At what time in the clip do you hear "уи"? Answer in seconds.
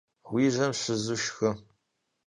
0.33-0.45